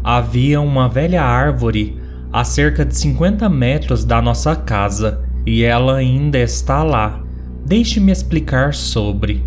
[0.04, 2.02] Havia uma velha árvore
[2.34, 7.22] a cerca de 50 metros da nossa casa e ela ainda está lá.
[7.64, 9.44] Deixe-me explicar sobre.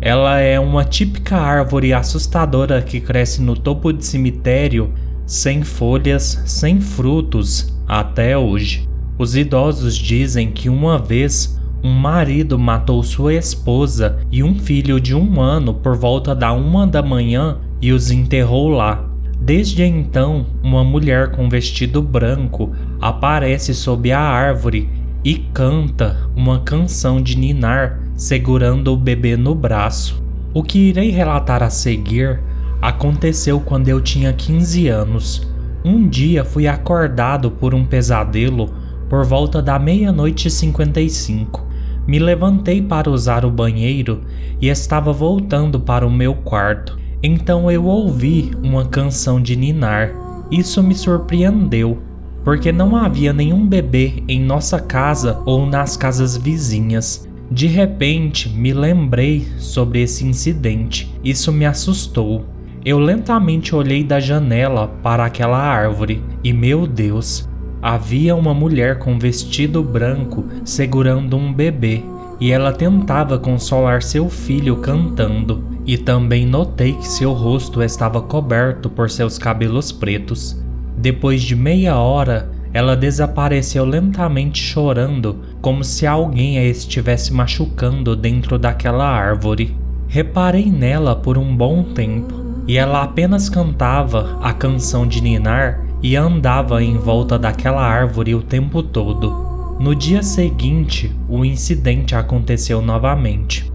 [0.00, 4.94] Ela é uma típica árvore assustadora que cresce no topo de cemitério,
[5.26, 8.88] sem folhas, sem frutos, até hoje.
[9.18, 15.14] Os idosos dizem que uma vez um marido matou sua esposa e um filho de
[15.14, 19.08] um ano por volta da uma da manhã e os enterrou lá.
[19.40, 24.90] Desde então, uma mulher com vestido branco aparece sob a árvore
[25.24, 30.20] e canta uma canção de ninar segurando o bebê no braço.
[30.52, 32.40] O que irei relatar a seguir
[32.82, 35.46] aconteceu quando eu tinha 15 anos.
[35.84, 38.74] Um dia fui acordado por um pesadelo
[39.08, 41.65] por volta da meia-noite e 55.
[42.06, 44.22] Me levantei para usar o banheiro
[44.60, 46.98] e estava voltando para o meu quarto.
[47.22, 50.12] Então eu ouvi uma canção de ninar.
[50.50, 51.98] Isso me surpreendeu,
[52.44, 57.26] porque não havia nenhum bebê em nossa casa ou nas casas vizinhas.
[57.50, 61.12] De repente, me lembrei sobre esse incidente.
[61.24, 62.44] Isso me assustou.
[62.84, 67.48] Eu lentamente olhei da janela para aquela árvore e, meu Deus,
[67.88, 72.02] Havia uma mulher com vestido branco segurando um bebê
[72.40, 75.62] e ela tentava consolar seu filho cantando.
[75.86, 80.60] E também notei que seu rosto estava coberto por seus cabelos pretos.
[80.98, 88.58] Depois de meia hora, ela desapareceu lentamente chorando, como se alguém a estivesse machucando dentro
[88.58, 89.76] daquela árvore.
[90.08, 92.34] Reparei nela por um bom tempo
[92.66, 98.42] e ela apenas cantava a canção de Ninar e andava em volta daquela árvore o
[98.42, 99.76] tempo todo.
[99.78, 103.70] No dia seguinte, o incidente aconteceu novamente.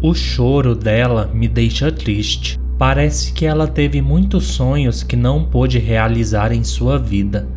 [0.00, 2.58] O choro dela me deixa triste.
[2.78, 7.48] Parece que ela teve muitos sonhos que não pôde realizar em sua vida.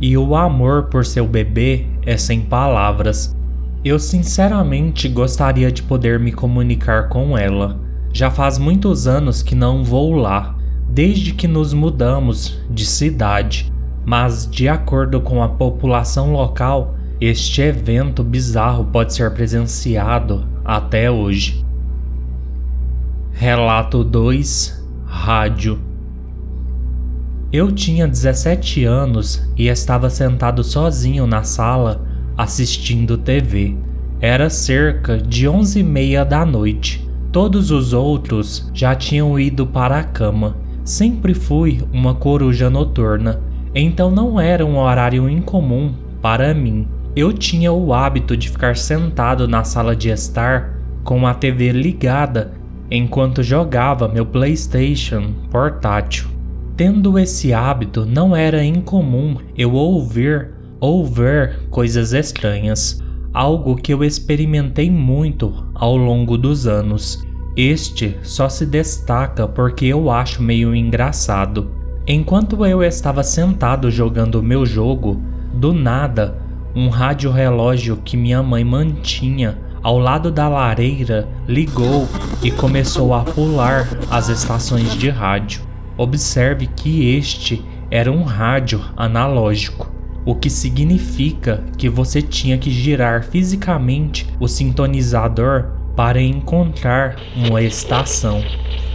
[0.00, 3.34] E o amor por seu bebê é sem palavras.
[3.84, 7.80] Eu sinceramente gostaria de poder me comunicar com ela.
[8.12, 10.55] Já faz muitos anos que não vou lá,
[10.96, 13.70] desde que nos mudamos de cidade,
[14.02, 21.62] mas de acordo com a população local, este evento bizarro pode ser presenciado até hoje.
[23.30, 25.78] Relato 2 Rádio
[27.52, 32.06] Eu tinha 17 anos e estava sentado sozinho na sala
[32.38, 33.76] assistindo TV.
[34.18, 37.06] Era cerca de 11 e meia da noite.
[37.30, 43.42] Todos os outros já tinham ido para a cama Sempre fui uma coruja noturna,
[43.74, 45.92] então não era um horário incomum
[46.22, 46.86] para mim.
[47.16, 52.52] Eu tinha o hábito de ficar sentado na sala de estar com a TV ligada
[52.88, 56.28] enquanto jogava meu PlayStation portátil.
[56.76, 63.02] Tendo esse hábito, não era incomum eu ouvir ou ver coisas estranhas,
[63.34, 67.26] algo que eu experimentei muito ao longo dos anos.
[67.56, 71.70] Este só se destaca porque eu acho meio engraçado.
[72.06, 75.22] Enquanto eu estava sentado jogando o meu jogo,
[75.54, 76.36] do nada,
[76.74, 82.06] um rádio relógio que minha mãe mantinha ao lado da lareira ligou
[82.42, 85.62] e começou a pular as estações de rádio.
[85.96, 89.90] Observe que este era um rádio analógico,
[90.26, 98.42] o que significa que você tinha que girar fisicamente o sintonizador para encontrar uma estação.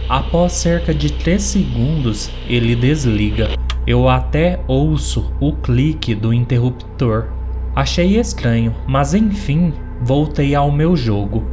[0.08, 3.50] Após cerca de 3 segundos, ele desliga.
[3.84, 7.26] Eu até ouço o clique do interruptor.
[7.74, 11.44] Achei estranho, mas enfim, voltei ao meu jogo.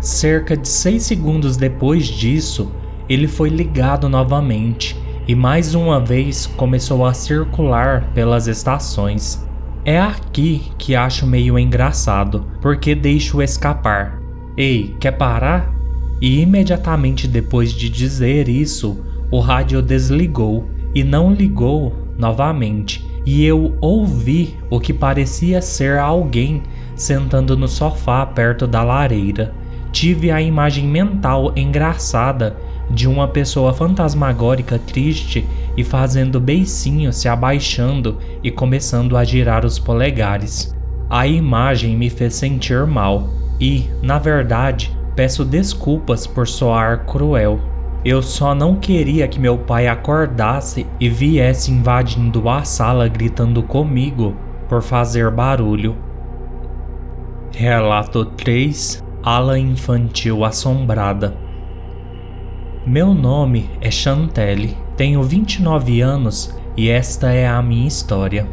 [0.00, 2.72] Cerca de 6 segundos depois disso,
[3.08, 4.96] ele foi ligado novamente
[5.28, 9.46] e mais uma vez começou a circular pelas estações.
[9.84, 14.23] É aqui que acho meio engraçado, porque deixo escapar.
[14.56, 15.74] Ei, quer parar?
[16.20, 23.76] E imediatamente depois de dizer isso, o rádio desligou e não ligou novamente, e eu
[23.80, 26.62] ouvi o que parecia ser alguém
[26.94, 29.52] sentando no sofá perto da lareira.
[29.90, 32.56] Tive a imagem mental engraçada
[32.88, 35.44] de uma pessoa fantasmagórica triste
[35.76, 40.72] e fazendo beicinho se abaixando e começando a girar os polegares.
[41.10, 47.60] A imagem me fez sentir mal e, na verdade, peço desculpas por soar cruel.
[48.04, 54.36] Eu só não queria que meu pai acordasse e viesse invadindo a sala gritando comigo
[54.68, 55.96] por fazer barulho.
[57.56, 61.34] Relato 3 Ala Infantil Assombrada
[62.84, 68.46] Meu nome é Chantelle, tenho 29 anos e esta é a minha história.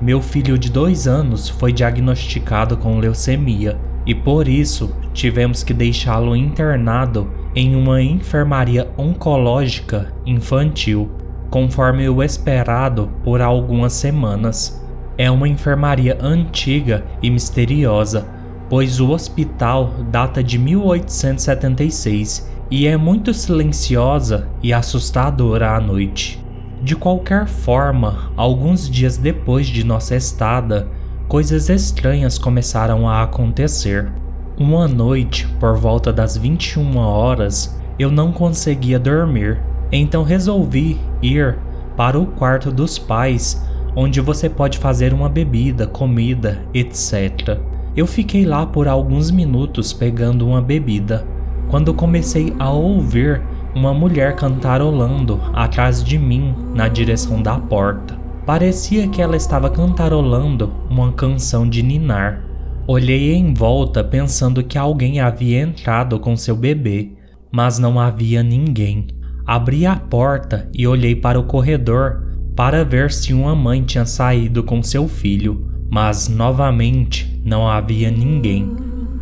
[0.00, 6.36] Meu filho de dois anos foi diagnosticado com leucemia e por isso tivemos que deixá-lo
[6.36, 11.10] internado em uma enfermaria oncológica infantil,
[11.50, 14.80] conforme o esperado por algumas semanas.
[15.18, 18.28] É uma enfermaria antiga e misteriosa,
[18.68, 26.44] pois o hospital data de 1876 e é muito silenciosa e assustadora à noite.
[26.82, 30.88] De qualquer forma, alguns dias depois de nossa estada,
[31.28, 34.10] coisas estranhas começaram a acontecer.
[34.58, 41.58] Uma noite, por volta das 21 horas, eu não conseguia dormir, então resolvi ir
[41.96, 43.62] para o quarto dos pais,
[43.94, 47.58] onde você pode fazer uma bebida, comida, etc.
[47.96, 51.26] Eu fiquei lá por alguns minutos pegando uma bebida,
[51.68, 53.42] quando comecei a ouvir
[53.74, 58.25] uma mulher cantarolando atrás de mim na direção da porta.
[58.46, 62.44] Parecia que ela estava cantarolando uma canção de ninar.
[62.86, 67.10] Olhei em volta pensando que alguém havia entrado com seu bebê,
[67.50, 69.08] mas não havia ninguém.
[69.44, 72.22] Abri a porta e olhei para o corredor
[72.54, 78.76] para ver se uma mãe tinha saído com seu filho, mas novamente não havia ninguém.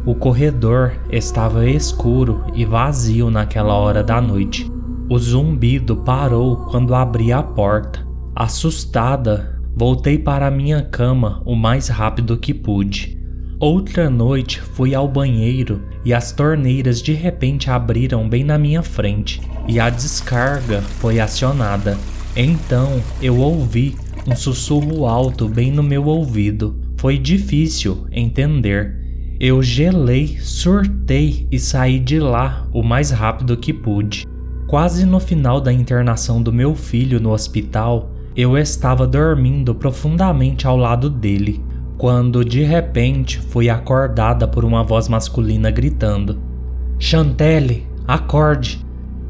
[0.04, 4.70] O corredor estava escuro e vazio naquela hora da noite.
[5.08, 8.13] O zumbido parou quando abri a porta.
[8.36, 13.16] Assustada, voltei para minha cama o mais rápido que pude.
[13.60, 19.40] Outra noite fui ao banheiro e as torneiras de repente abriram bem na minha frente
[19.68, 21.96] e a descarga foi acionada.
[22.34, 23.94] Então eu ouvi
[24.26, 26.74] um sussurro alto bem no meu ouvido.
[26.96, 28.96] Foi difícil entender.
[29.38, 34.26] Eu gelei, surtei e saí de lá o mais rápido que pude.
[34.66, 40.76] Quase no final da internação do meu filho no hospital, eu estava dormindo profundamente ao
[40.76, 41.62] lado dele
[41.96, 46.40] quando de repente fui acordada por uma voz masculina gritando:
[46.98, 48.84] Chantelle, acorde!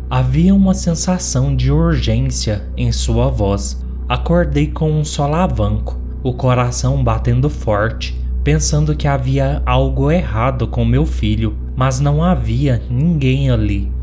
[0.08, 3.84] Havia uma sensação de urgência em sua voz.
[4.08, 11.06] Acordei com um solavanco, o coração batendo forte, pensando que havia algo errado com meu
[11.06, 13.93] filho, mas não havia ninguém ali.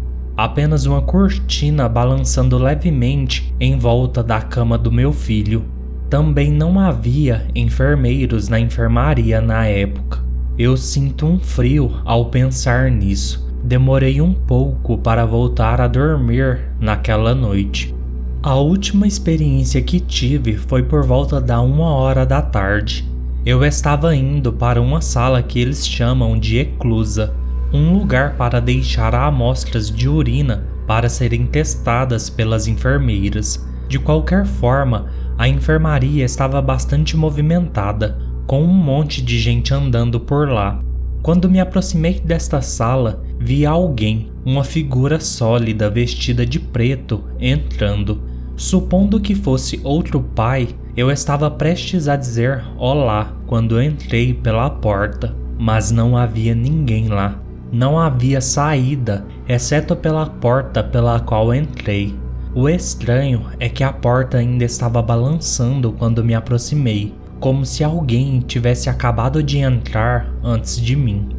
[0.41, 5.63] Apenas uma cortina balançando levemente em volta da cama do meu filho.
[6.09, 10.25] Também não havia enfermeiros na enfermaria na época.
[10.57, 13.53] Eu sinto um frio ao pensar nisso.
[13.63, 17.93] Demorei um pouco para voltar a dormir naquela noite.
[18.41, 23.07] A última experiência que tive foi por volta da uma hora da tarde.
[23.45, 27.31] Eu estava indo para uma sala que eles chamam de eclusa,
[27.73, 33.65] um lugar para deixar amostras de urina para serem testadas pelas enfermeiras.
[33.87, 40.49] De qualquer forma, a enfermaria estava bastante movimentada, com um monte de gente andando por
[40.49, 40.81] lá.
[41.21, 48.21] Quando me aproximei desta sala, vi alguém, uma figura sólida vestida de preto, entrando.
[48.55, 55.35] Supondo que fosse outro pai, eu estava prestes a dizer olá quando entrei pela porta,
[55.57, 57.40] mas não havia ninguém lá.
[57.71, 62.13] Não havia saída, exceto pela porta pela qual entrei.
[62.53, 68.41] O estranho é que a porta ainda estava balançando quando me aproximei, como se alguém
[68.41, 71.29] tivesse acabado de entrar antes de mim.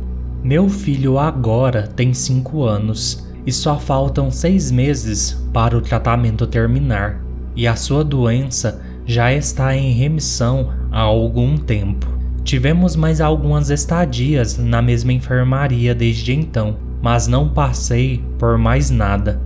[0.42, 7.22] Meu filho agora tem 5 anos e só faltam 6 meses para o tratamento terminar,
[7.54, 12.06] e a sua doença já está em remissão há algum tempo.
[12.44, 19.40] Tivemos mais algumas estadias na mesma enfermaria desde então, mas não passei por mais nada.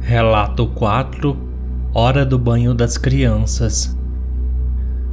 [0.00, 1.48] Relato 4
[1.94, 3.98] Hora do banho das crianças.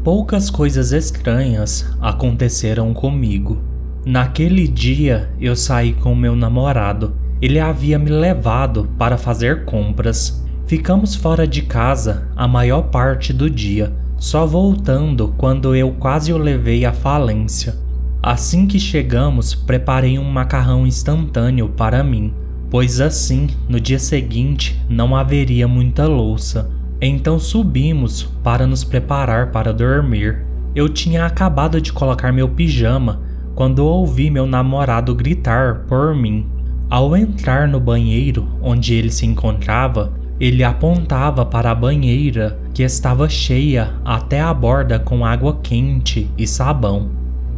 [0.03, 3.59] Poucas coisas estranhas aconteceram comigo.
[4.05, 7.15] Naquele dia eu saí com meu namorado.
[7.41, 10.45] Ele havia me levado para fazer compras.
[10.67, 16.38] Ficamos fora de casa a maior parte do dia, só voltando quando eu quase o
[16.38, 17.75] levei à falência.
[18.22, 22.34] Assim que chegamos, preparei um macarrão instantâneo para mim,
[22.69, 26.72] pois assim, no dia seguinte, não haveria muita louça.
[27.00, 30.43] Então subimos para nos preparar para dormir.
[30.74, 33.22] Eu tinha acabado de colocar meu pijama
[33.53, 36.48] quando ouvi meu namorado gritar por mim.
[36.89, 43.29] Ao entrar no banheiro onde ele se encontrava, ele apontava para a banheira que estava
[43.29, 47.10] cheia até a borda com água quente e sabão.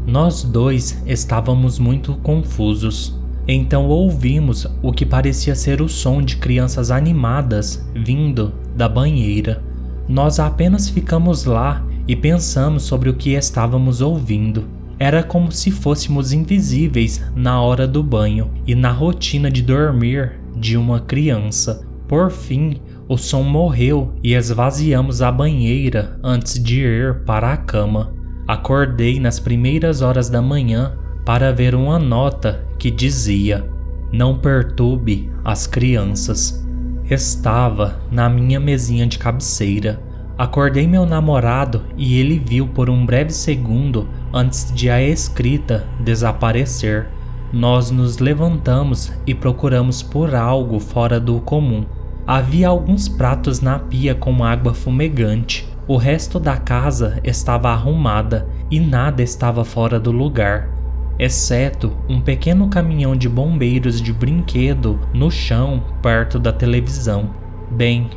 [0.06, 3.20] Nós dois estávamos muito confusos.
[3.48, 9.64] Então ouvimos o que parecia ser o som de crianças animadas vindo da banheira.
[10.08, 14.66] Nós apenas ficamos lá e pensamos sobre o que estávamos ouvindo.
[15.00, 20.78] Era como se fôssemos invisíveis na hora do banho e na rotina de dormir de
[20.78, 21.88] uma criança.
[22.08, 28.14] Por fim, o som morreu e esvaziamos a banheira antes de ir para a cama.
[28.46, 33.66] Acordei nas primeiras horas da manhã para ver uma nota que dizia:
[34.12, 36.66] Não perturbe as crianças.
[37.10, 40.02] Estava na minha mesinha de cabeceira.
[40.38, 47.08] Acordei meu namorado e ele viu por um breve segundo antes de a escrita desaparecer.
[47.52, 51.86] Nós nos levantamos e procuramos por algo fora do comum.
[52.28, 55.68] Havia alguns pratos na pia com água fumegante.
[55.88, 60.78] O resto da casa estava arrumada e nada estava fora do lugar
[61.20, 67.32] exceto um pequeno caminhão de bombeiros de brinquedo no chão perto da televisão.
[67.72, 68.10] Bem,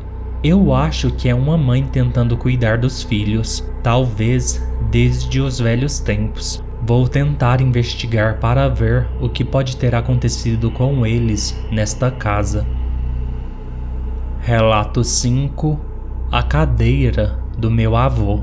[0.45, 6.63] eu acho que é uma mãe tentando cuidar dos filhos, talvez desde os velhos tempos.
[6.87, 12.67] Vou tentar investigar para ver o que pode ter acontecido com eles nesta casa.
[14.43, 15.79] Relato 5
[16.33, 18.41] A cadeira do meu avô.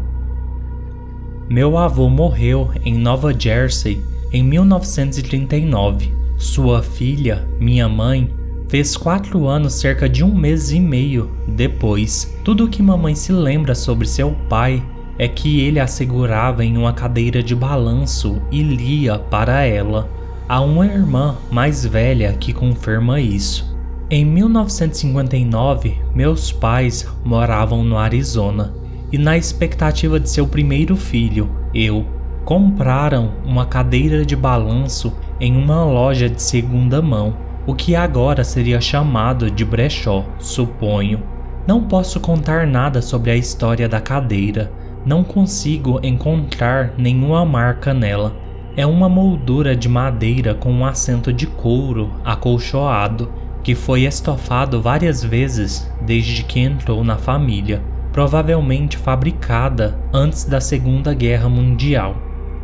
[1.49, 3.99] Meu avô morreu em Nova Jersey
[4.31, 6.13] em 1939.
[6.37, 8.31] Sua filha, minha mãe,
[8.69, 12.31] fez quatro anos cerca de um mês e meio depois.
[12.43, 14.83] Tudo o que mamãe se lembra sobre seu pai
[15.17, 20.07] é que ele a segurava em uma cadeira de balanço e lia para ela.
[20.47, 23.76] Há uma irmã mais velha que confirma isso.
[24.09, 28.73] Em 1959, meus pais moravam no Arizona
[29.11, 32.05] e, na expectativa de seu primeiro filho, eu,
[32.45, 37.35] compraram uma cadeira de balanço em uma loja de segunda mão,
[37.65, 41.21] o que agora seria chamado de brechó, suponho.
[41.67, 44.71] Não posso contar nada sobre a história da cadeira,
[45.05, 48.33] não consigo encontrar nenhuma marca nela.
[48.77, 53.29] É uma moldura de madeira com um assento de couro acolchoado,
[53.67, 57.83] que foi estofado várias vezes desde que entrou na família,
[58.13, 62.15] provavelmente fabricada antes da Segunda Guerra Mundial.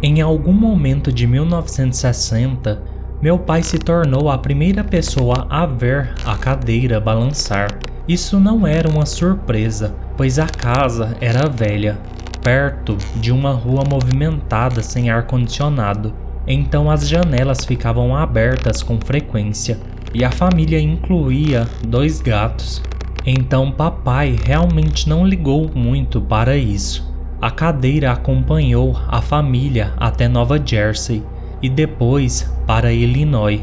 [0.02, 2.82] Em algum momento de 1960,
[3.22, 7.68] meu pai se tornou a primeira pessoa a ver a cadeira balançar.
[8.08, 12.00] Isso não era uma surpresa, pois a casa era velha,
[12.42, 16.14] perto de uma rua movimentada sem ar-condicionado.
[16.48, 19.78] Então as janelas ficavam abertas com frequência
[20.14, 22.82] e a família incluía dois gatos.
[23.26, 27.12] Então papai realmente não ligou muito para isso.
[27.42, 31.24] A cadeira acompanhou a família até Nova Jersey
[31.62, 33.62] e depois para Illinois,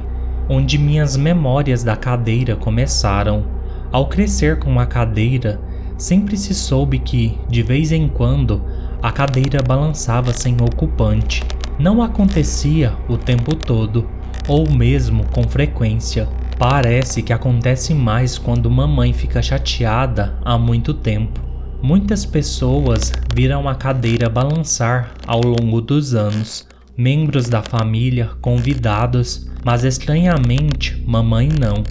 [0.49, 3.45] onde minhas memórias da cadeira começaram.
[3.93, 5.61] Ao crescer com a cadeira,
[5.97, 8.63] sempre se soube que, de vez em quando,
[9.03, 11.43] a cadeira balançava sem ocupante.
[11.79, 14.07] Não acontecia o tempo todo,
[14.47, 16.29] ou mesmo com frequência.
[16.59, 21.41] Parece que acontece mais quando mamãe fica chateada há muito tempo.
[21.83, 29.85] Muitas pessoas viram a cadeira balançar ao longo dos anos, membros da família, convidados, mas
[29.85, 31.83] estranhamente mamãe não.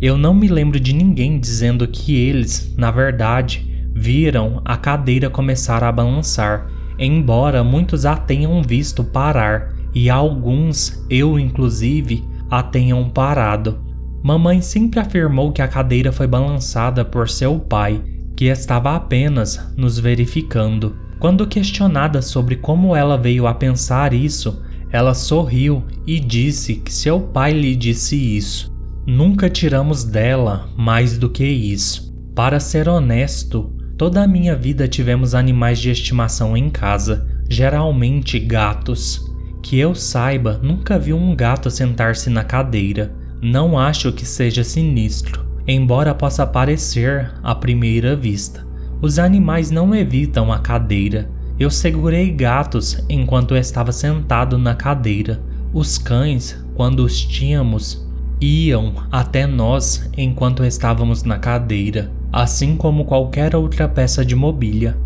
[0.00, 5.84] Eu não me lembro de ninguém dizendo que eles, na verdade, viram a cadeira começar
[5.84, 13.80] a balançar, embora muitos a tenham visto parar e alguns, eu inclusive, a tenham parado.
[14.22, 18.02] Mamãe sempre afirmou que a cadeira foi balançada por seu pai
[18.36, 20.94] que estava apenas nos verificando.
[21.18, 24.62] Quando questionada sobre como ela veio a pensar isso,
[24.92, 28.70] ela sorriu e disse que seu pai lhe disse isso.
[29.06, 32.14] Nunca tiramos dela mais do que isso.
[32.34, 39.25] Para ser honesto, Toda a minha vida tivemos animais de estimação em casa, geralmente gatos.
[39.68, 43.12] Que eu saiba, nunca vi um gato sentar-se na cadeira.
[43.42, 48.64] Não acho que seja sinistro, embora possa parecer à primeira vista.
[49.02, 51.28] Os animais não evitam a cadeira.
[51.58, 55.42] Eu segurei gatos enquanto estava sentado na cadeira.
[55.74, 58.08] Os cães, quando os tínhamos,
[58.40, 64.96] iam até nós enquanto estávamos na cadeira, assim como qualquer outra peça de mobília.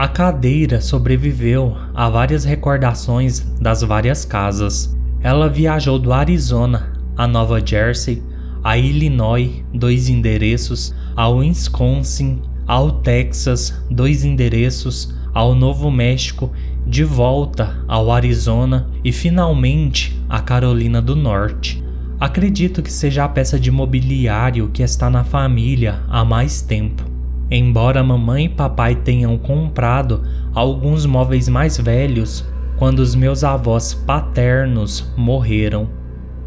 [0.00, 4.96] A cadeira sobreviveu a várias recordações das várias casas.
[5.20, 8.22] Ela viajou do Arizona a Nova Jersey,
[8.64, 16.50] a Illinois, dois endereços, ao Wisconsin, ao Texas, dois endereços, ao Novo México,
[16.86, 21.84] de volta ao Arizona e finalmente a Carolina do Norte.
[22.18, 27.19] Acredito que seja a peça de mobiliário que está na família há mais tempo.
[27.50, 30.22] Embora mamãe e papai tenham comprado
[30.54, 32.44] alguns móveis mais velhos
[32.76, 35.88] quando os meus avós paternos morreram.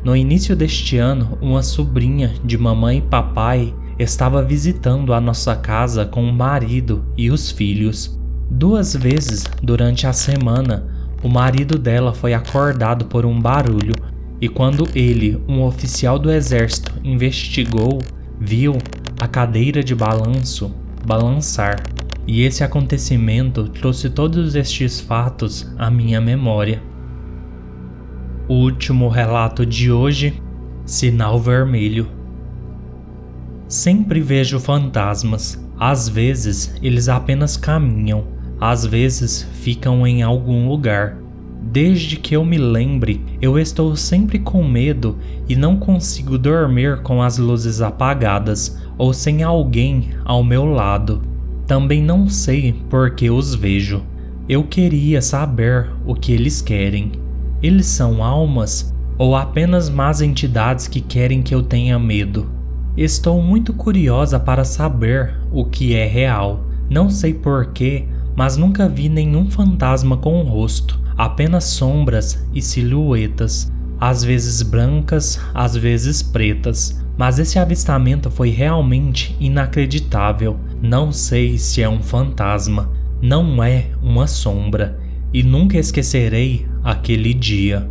[0.01, 6.05] No início deste ano, uma sobrinha de mamãe e papai estava visitando a nossa casa
[6.05, 8.17] com o marido e os filhos.
[8.49, 10.87] Duas vezes durante a semana,
[11.21, 13.93] o marido dela foi acordado por um barulho
[14.39, 17.99] e quando ele, um oficial do exército, investigou,
[18.39, 18.77] viu
[19.19, 21.81] a cadeira de balanço balançar,
[22.25, 26.81] e esse acontecimento trouxe todos estes fatos à minha memória.
[28.47, 30.41] O último relato de hoje:
[30.85, 32.07] Sinal Vermelho.
[33.67, 35.61] Sempre vejo fantasmas.
[35.79, 38.25] Às vezes eles apenas caminham,
[38.59, 41.22] às vezes ficam em algum lugar.
[41.65, 45.17] Desde que eu me lembre, eu estou sempre com medo
[45.47, 51.23] e não consigo dormir com as luzes apagadas ou sem alguém ao meu lado.
[51.65, 54.03] Também não sei por que os vejo.
[54.47, 57.13] Eu queria saber o que eles querem.
[57.61, 62.47] Eles são almas ou apenas más entidades que querem que eu tenha medo?
[62.95, 66.65] Estou muito curiosa para saber o que é real.
[66.89, 73.71] Não sei porquê, mas nunca vi nenhum fantasma com um rosto, apenas sombras e silhuetas,
[73.99, 80.59] às vezes brancas, às vezes pretas, mas esse avistamento foi realmente inacreditável.
[80.81, 84.99] Não sei se é um fantasma, não é uma sombra,
[85.33, 87.89] e nunca esquecerei aquele dia.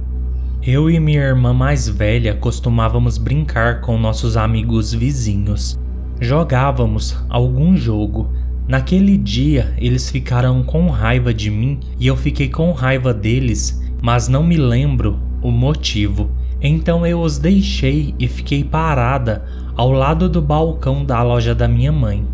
[0.65, 5.79] Eu e minha irmã mais velha costumávamos brincar com nossos amigos vizinhos.
[6.21, 8.33] Jogávamos algum jogo.
[8.73, 14.29] Naquele dia eles ficaram com raiva de mim e eu fiquei com raiva deles, mas
[14.29, 16.31] não me lembro o motivo.
[16.59, 19.45] Então eu os deixei e fiquei parada
[19.77, 22.27] ao lado do balcão da loja da minha mãe.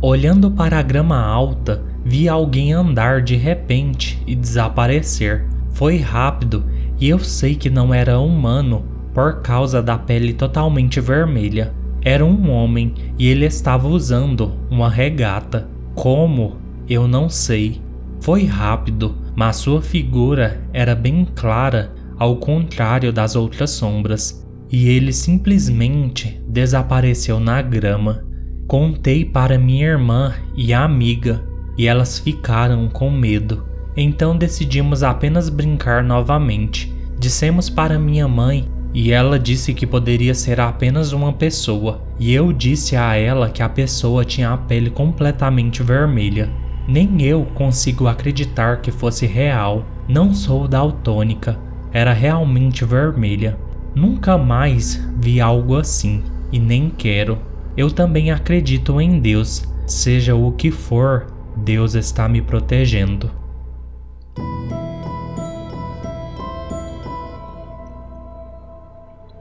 [0.00, 5.44] Olhando para a grama alta, vi alguém andar de repente e desaparecer.
[5.68, 6.64] Foi rápido
[6.98, 11.74] e eu sei que não era humano por causa da pele totalmente vermelha.
[12.00, 15.73] Era um homem e ele estava usando uma regata.
[15.94, 16.56] Como?
[16.88, 17.80] Eu não sei.
[18.20, 25.12] Foi rápido, mas sua figura era bem clara ao contrário das outras sombras, e ele
[25.12, 28.24] simplesmente desapareceu na grama.
[28.66, 31.44] Contei para minha irmã e a amiga,
[31.76, 33.64] e elas ficaram com medo.
[33.96, 36.92] Então decidimos apenas brincar novamente.
[37.18, 42.52] Dissemos para minha mãe e ela disse que poderia ser apenas uma pessoa, e eu
[42.52, 46.48] disse a ela que a pessoa tinha a pele completamente vermelha.
[46.86, 49.84] Nem eu consigo acreditar que fosse real.
[50.06, 51.58] Não sou daltônica,
[51.92, 53.58] era realmente vermelha.
[53.96, 57.38] Nunca mais vi algo assim e nem quero.
[57.76, 59.64] Eu também acredito em Deus.
[59.86, 61.26] Seja o que for,
[61.56, 63.43] Deus está me protegendo.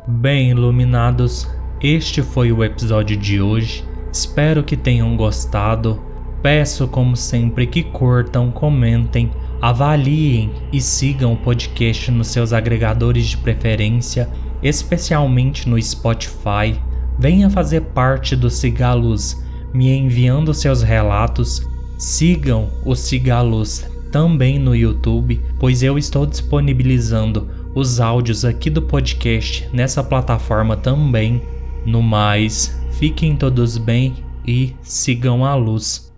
[0.06, 1.48] Bem, iluminados,
[1.80, 3.86] este foi o episódio de hoje.
[4.12, 5.98] Espero que tenham gostado.
[6.42, 13.38] Peço, como sempre, que curtam, comentem Avaliem e sigam o podcast nos seus agregadores de
[13.38, 14.28] preferência,
[14.62, 16.78] especialmente no Spotify.
[17.18, 19.42] Venha fazer parte do Cigaluz,
[19.74, 21.66] me enviando seus relatos.
[21.98, 29.68] Sigam o Cigaluz também no YouTube, pois eu estou disponibilizando os áudios aqui do podcast
[29.74, 31.42] nessa plataforma também.
[31.86, 36.13] No mais, fiquem todos bem e sigam a luz.